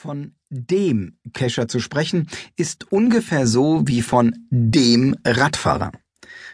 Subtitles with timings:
[0.00, 5.90] Von dem Kescher zu sprechen, ist ungefähr so wie von dem Radfahrer.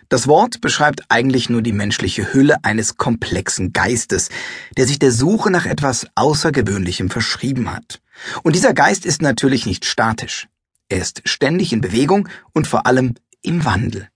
[0.09, 4.31] Das Wort beschreibt eigentlich nur die menschliche Hülle eines komplexen Geistes,
[4.79, 8.01] der sich der Suche nach etwas Außergewöhnlichem verschrieben hat.
[8.45, 10.49] Und dieser Geist ist natürlich nicht statisch.
[10.89, 14.09] Er ist ständig in Bewegung und vor allem im Wandel.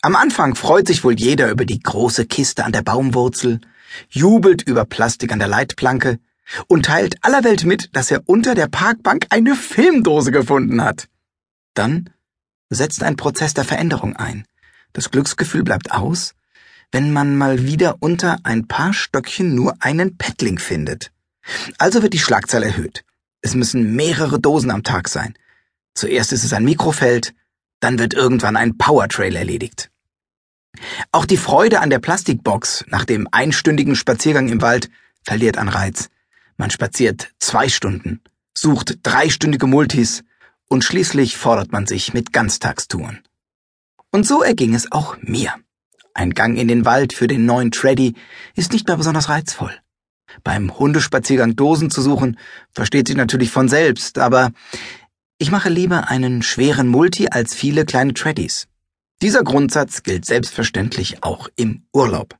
[0.00, 3.60] Am Anfang freut sich wohl jeder über die große Kiste an der Baumwurzel,
[4.08, 6.20] jubelt über Plastik an der Leitplanke,
[6.68, 11.08] und teilt aller Welt mit, dass er unter der Parkbank eine Filmdose gefunden hat.
[11.74, 12.10] Dann
[12.70, 14.44] setzt ein Prozess der Veränderung ein.
[14.92, 16.34] Das Glücksgefühl bleibt aus,
[16.92, 21.12] wenn man mal wieder unter ein paar Stöckchen nur einen Pettling findet.
[21.78, 23.04] Also wird die Schlagzahl erhöht.
[23.40, 25.34] Es müssen mehrere Dosen am Tag sein.
[25.94, 27.34] Zuerst ist es ein Mikrofeld,
[27.80, 29.90] dann wird irgendwann ein Powertrail erledigt.
[31.12, 34.90] Auch die Freude an der Plastikbox nach dem einstündigen Spaziergang im Wald
[35.22, 36.08] verliert an Reiz.
[36.56, 38.20] Man spaziert zwei Stunden,
[38.54, 40.24] sucht dreistündige Multis
[40.68, 43.20] und schließlich fordert man sich mit Ganztagstouren.
[44.10, 45.54] Und so erging es auch mir.
[46.14, 48.14] Ein Gang in den Wald für den neuen Treddy
[48.54, 49.72] ist nicht mehr besonders reizvoll.
[50.42, 52.38] Beim Hundespaziergang Dosen zu suchen,
[52.72, 54.52] versteht sich natürlich von selbst, aber
[55.38, 58.66] ich mache lieber einen schweren Multi als viele kleine Treddys.
[59.22, 62.36] Dieser Grundsatz gilt selbstverständlich auch im Urlaub.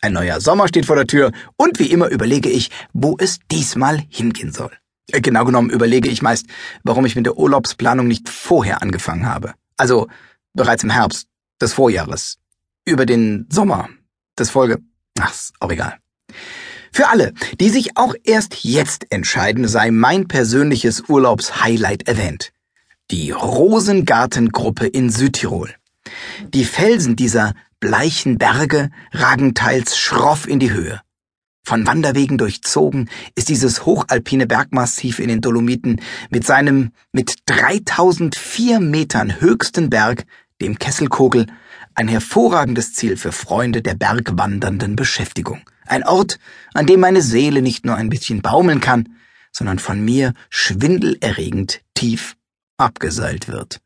[0.00, 4.02] Ein neuer Sommer steht vor der Tür und wie immer überlege ich, wo es diesmal
[4.08, 4.72] hingehen soll.
[5.12, 6.46] Äh, genau genommen überlege ich meist,
[6.82, 9.54] warum ich mit der Urlaubsplanung nicht vorher angefangen habe.
[9.76, 10.08] Also
[10.54, 11.28] bereits im Herbst
[11.60, 12.38] des Vorjahres.
[12.84, 13.88] Über den Sommer
[14.38, 14.78] des Folge.
[15.18, 15.98] Ach, ist auch egal.
[16.92, 22.52] Für alle, die sich auch erst jetzt entscheiden, sei mein persönliches Urlaubshighlight erwähnt.
[23.10, 25.74] Die Rosengartengruppe in Südtirol.
[26.54, 31.00] Die Felsen dieser bleichen Berge ragen teils schroff in die Höhe.
[31.64, 39.40] Von Wanderwegen durchzogen ist dieses hochalpine Bergmassiv in den Dolomiten mit seinem mit 3004 Metern
[39.40, 40.26] höchsten Berg,
[40.60, 41.46] dem Kesselkogel,
[41.94, 45.62] ein hervorragendes Ziel für Freunde der bergwandernden Beschäftigung.
[45.86, 46.38] Ein Ort,
[46.74, 49.08] an dem meine Seele nicht nur ein bisschen baumeln kann,
[49.50, 52.36] sondern von mir schwindelerregend tief
[52.76, 53.80] abgeseilt wird.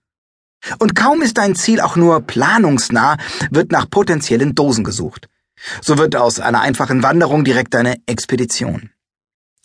[0.78, 3.16] Und kaum ist ein Ziel auch nur planungsnah,
[3.50, 5.28] wird nach potenziellen Dosen gesucht.
[5.82, 8.90] So wird aus einer einfachen Wanderung direkt eine Expedition.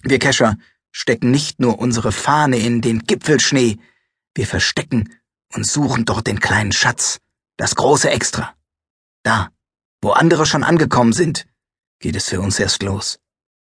[0.03, 0.57] Wir Kescher
[0.91, 3.77] stecken nicht nur unsere Fahne in den Gipfelschnee,
[4.33, 5.09] wir verstecken
[5.53, 7.19] und suchen dort den kleinen Schatz,
[7.57, 8.53] das große Extra.
[9.23, 9.49] Da,
[10.01, 11.45] wo andere schon angekommen sind,
[11.99, 13.19] geht es für uns erst los.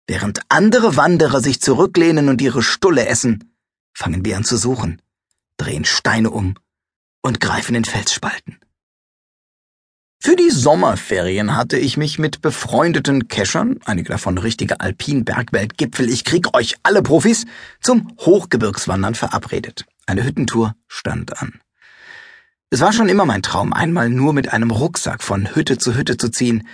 [0.07, 3.53] Während andere Wanderer sich zurücklehnen und ihre Stulle essen,
[3.93, 5.01] fangen wir an zu suchen,
[5.57, 6.55] drehen Steine um
[7.21, 8.59] und greifen in Felsspalten.
[10.23, 16.55] Für die Sommerferien hatte ich mich mit befreundeten Keschern, einige davon richtige Alpin-Bergweltgipfel, ich krieg
[16.55, 17.45] euch alle Profis,
[17.79, 19.85] zum Hochgebirgswandern verabredet.
[20.05, 21.59] Eine Hüttentour stand an.
[22.69, 26.17] Es war schon immer mein Traum, einmal nur mit einem Rucksack von Hütte zu Hütte
[26.17, 26.67] zu ziehen,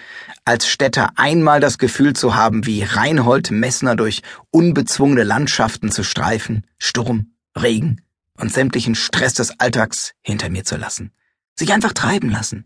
[0.44, 6.68] als Städter einmal das Gefühl zu haben, wie Reinhold Messner durch unbezwungene Landschaften zu streifen,
[6.80, 8.02] Sturm, Regen,
[8.40, 11.12] und sämtlichen Stress des Alltags hinter mir zu lassen.
[11.56, 12.66] Sich einfach treiben lassen.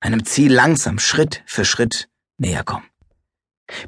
[0.00, 2.86] Einem Ziel langsam, Schritt für Schritt näher kommen.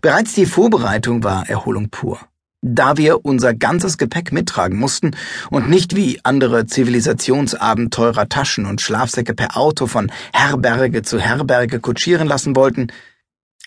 [0.01, 2.21] Bereits die Vorbereitung war Erholung pur.
[2.63, 5.13] Da wir unser ganzes Gepäck mittragen mussten
[5.51, 12.27] und nicht wie andere Zivilisationsabenteurer Taschen und Schlafsäcke per Auto von Herberge zu Herberge kutschieren
[12.27, 12.89] lassen wollten,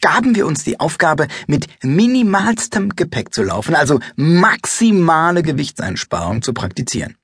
[0.01, 7.15] gaben wir uns die Aufgabe, mit minimalstem Gepäck zu laufen, also maximale Gewichtseinsparung zu praktizieren.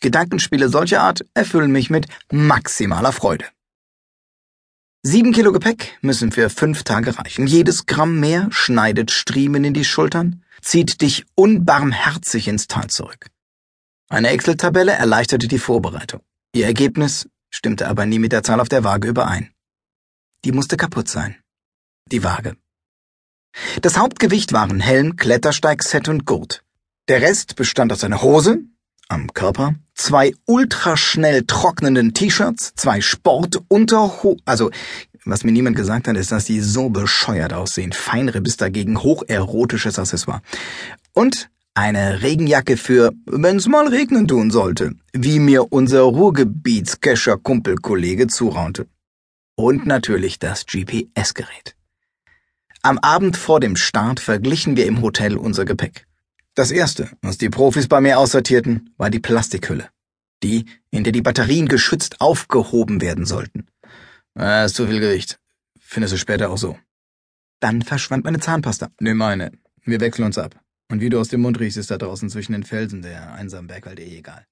[0.00, 3.46] Gedankenspiele solcher Art erfüllen mich mit maximaler Freude.
[5.02, 7.46] Sieben Kilo Gepäck müssen für fünf Tage reichen.
[7.46, 13.28] Jedes Gramm mehr schneidet Striemen in die Schultern, zieht dich unbarmherzig ins Tal zurück.
[14.08, 16.20] Eine Excel-Tabelle erleichterte die Vorbereitung.
[16.52, 19.52] Ihr Ergebnis stimmte aber nie mit der Zahl auf der Waage überein.
[20.44, 21.36] Die musste kaputt sein.
[22.10, 22.56] Die Waage.
[23.82, 26.64] Das Hauptgewicht waren Helm, Klettersteigset und Gurt.
[27.08, 28.60] Der Rest bestand aus einer Hose,
[29.08, 34.36] am Körper, zwei ultraschnell trocknenden T-Shirts, zwei Sportunterho...
[34.44, 34.70] Also,
[35.24, 37.92] was mir niemand gesagt hat, ist, dass die so bescheuert aussehen.
[37.92, 40.42] Feinripp ist dagegen hocherotisches Accessoire.
[41.12, 48.88] Und eine Regenjacke für, wenn's mal regnen tun sollte, wie mir unser Ruhrgebietskescher-Kumpelkollege zuraunte.
[49.54, 51.76] Und natürlich das GPS-Gerät.
[52.82, 56.07] Am Abend vor dem Start verglichen wir im Hotel unser Gepäck.
[56.58, 59.90] Das erste, was die Profis bei mir aussortierten, war die Plastikhülle.
[60.42, 63.68] Die, in der die Batterien geschützt aufgehoben werden sollten.
[64.34, 65.38] Ah, ist zu viel Gewicht.
[65.78, 66.76] Findest du später auch so.
[67.60, 68.90] Dann verschwand meine Zahnpasta.
[68.98, 69.52] Nimm meine.
[69.84, 70.60] Wir wechseln uns ab.
[70.90, 73.68] Und wie du aus dem Mund riechst, ist da draußen zwischen den Felsen der einsamen
[73.68, 74.44] Bergwald eh egal.